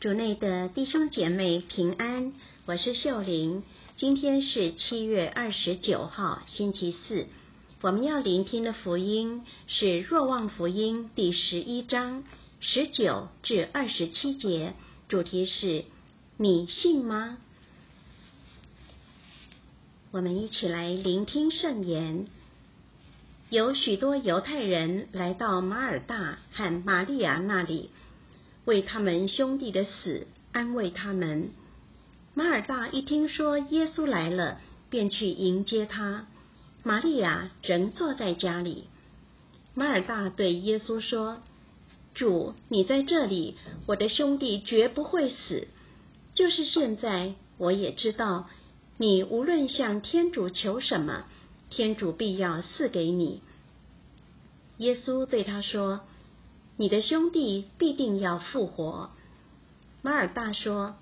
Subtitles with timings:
[0.00, 2.32] 主内的弟兄姐妹平安，
[2.64, 3.62] 我是秀玲。
[3.96, 7.26] 今天是七月二十九号，星期四。
[7.82, 12.24] 我们要聆听的福音是《若望福音》第十一章
[12.60, 14.72] 十九至二十七节，
[15.10, 15.84] 主题是
[16.38, 17.36] “你信吗？”
[20.12, 22.26] 我们一起来聆听圣言。
[23.50, 27.90] 有许多犹太人来到马尔大和玛利亚那里。
[28.64, 31.50] 为他们兄弟的死安慰他们。
[32.34, 36.26] 马尔大一听说耶稣来了，便去迎接他。
[36.84, 38.84] 玛利亚仍坐在家里。
[39.74, 41.42] 马尔大对耶稣说
[42.14, 45.68] ：“主，你在这里，我的兄弟绝不会死。
[46.34, 48.48] 就是现在，我也知道，
[48.98, 51.24] 你无论向天主求什么，
[51.70, 53.42] 天主必要赐给你。”
[54.78, 56.02] 耶稣对他说。
[56.80, 59.10] 你的兄弟必定要复活。
[60.00, 60.96] 马尔大说：“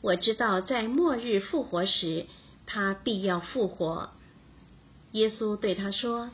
[0.00, 2.26] 我知道，在末日复活时，
[2.64, 4.10] 他必要复活。”
[5.10, 6.30] 耶稣对他说：“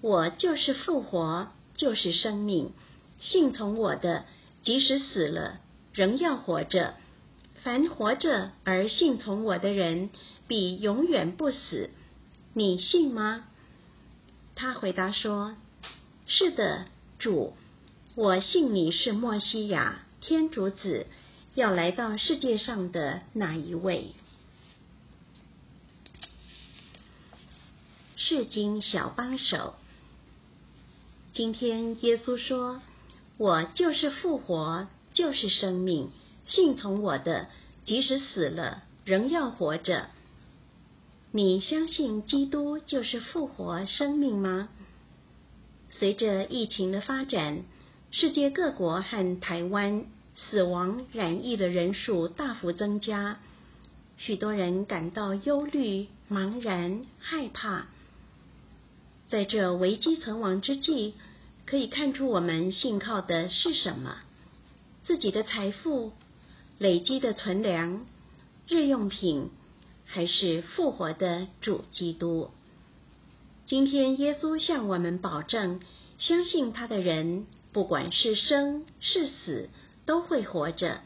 [0.00, 2.72] 我就是复活，就是生命。
[3.20, 4.24] 信从我的，
[4.62, 5.60] 即使死了，
[5.92, 6.94] 仍要活着；
[7.62, 10.08] 凡活着而信从我的人，
[10.48, 11.90] 必永远不死。
[12.54, 13.44] 你信吗？”
[14.56, 15.56] 他回答说
[16.26, 16.86] ：“是的，
[17.18, 17.52] 主。”
[18.16, 21.08] 我信你是莫西亚，天主子
[21.56, 24.12] 要来到世界上的那一位。
[28.14, 29.74] 世经小帮手，
[31.32, 32.82] 今天耶稣说
[33.36, 36.12] ：“我就是复活，就是生命。
[36.46, 37.48] 信从我的，
[37.84, 40.06] 即使死了，仍要活着。”
[41.32, 44.68] 你相信基督就是复活生命吗？
[45.90, 47.64] 随着疫情的发展。
[48.16, 53.40] 世界各国和台湾死亡染疫的人数大幅增加，
[54.16, 57.88] 许多人感到忧虑、茫然、害怕。
[59.28, 61.14] 在这危机存亡之际，
[61.66, 64.18] 可以看出我们信靠的是什么：
[65.02, 66.12] 自己的财富、
[66.78, 68.06] 累积的存粮、
[68.68, 69.50] 日用品，
[70.04, 72.50] 还是复活的主基督？
[73.66, 75.80] 今天，耶稣向我们保证，
[76.18, 77.46] 相信他的人。
[77.74, 79.68] 不管是生是死，
[80.06, 81.00] 都会活着，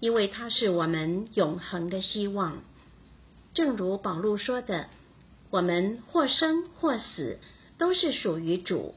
[0.00, 2.62] 因为他是我们永恒的希望。
[3.52, 4.86] 正如保禄说的
[5.50, 7.38] ：“我们或生或死，
[7.76, 8.94] 都是属于主，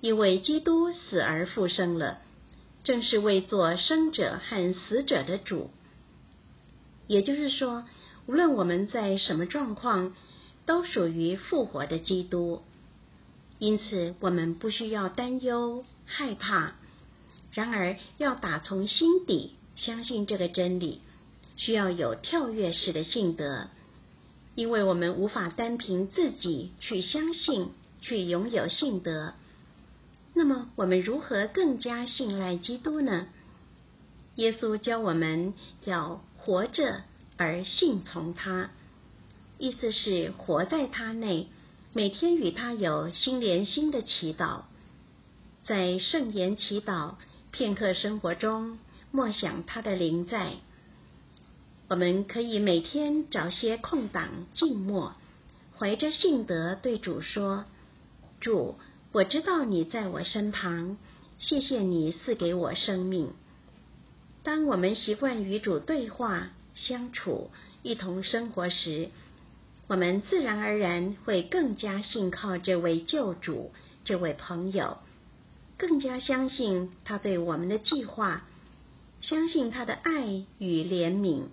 [0.00, 2.20] 因为基督死而复生了，
[2.84, 5.68] 正是为做生者和死者的主。”
[7.06, 7.84] 也就是说，
[8.24, 10.14] 无论我们在什么状况，
[10.64, 12.62] 都属于复活的基督。
[13.60, 16.72] 因此，我们不需要担忧、害怕。
[17.52, 21.02] 然而，要打从心底相信这个真理，
[21.56, 23.68] 需要有跳跃式的信德，
[24.54, 27.68] 因为我们无法单凭自己去相信、
[28.00, 29.34] 去拥有信德。
[30.32, 33.26] 那么，我们如何更加信赖基督呢？
[34.36, 35.52] 耶稣教我们
[35.84, 37.02] 要活着
[37.36, 38.70] 而信从他，
[39.58, 41.48] 意思是活在他内。
[41.92, 44.60] 每天与他有心连心的祈祷，
[45.64, 47.14] 在圣言祈祷
[47.50, 48.78] 片刻生活中
[49.10, 50.52] 默想他的灵在。
[51.88, 55.14] 我们可以每天找些空档静默，
[55.76, 57.64] 怀着信德对主说
[58.38, 58.76] ：“主，
[59.10, 60.96] 我知道你在我身旁，
[61.40, 63.32] 谢谢你赐给我生命。”
[64.44, 67.50] 当我们习惯与主对话、相处、
[67.82, 69.08] 一同生活时，
[69.90, 73.72] 我们自然而然会更加信靠这位救主、
[74.04, 74.98] 这位朋友，
[75.76, 78.46] 更加相信他对我们的计划，
[79.20, 81.46] 相信他的爱与怜悯。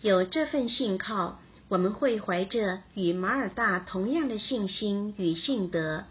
[0.00, 1.38] 有这份信靠，
[1.68, 6.04] 我们会怀着与马尔大同样的信心与信德。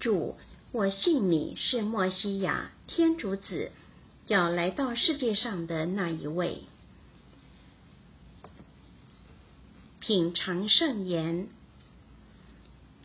[0.00, 0.34] 主，
[0.72, 3.70] 我信你是莫西亚天主子，
[4.26, 6.64] 要来到世界上的那一位。
[10.02, 11.46] 品尝圣言，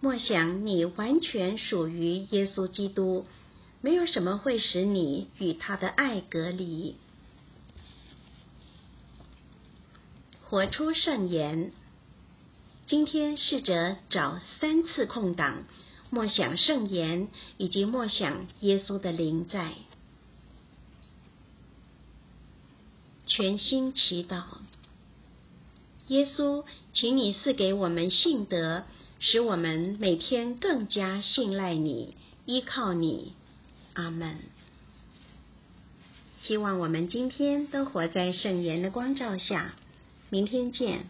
[0.02, 3.28] 莫想你完全属于耶稣基督，
[3.82, 6.96] 没有什么会使你与他的爱隔离。
[10.50, 11.72] 活出圣言，
[12.88, 15.66] 今天试着找三次空档，
[16.10, 17.28] 默想圣言，
[17.58, 19.76] 以及默想耶稣的灵在，
[23.28, 24.44] 全心祈祷。
[26.08, 26.64] 耶稣，
[26.94, 28.84] 请你赐给我们信德，
[29.20, 32.16] 使我们每天更加信赖你、
[32.46, 33.34] 依靠你。
[33.94, 34.38] 阿门。
[36.42, 39.74] 希望我们今天都活在圣言的光照下。
[40.30, 41.08] 明天见。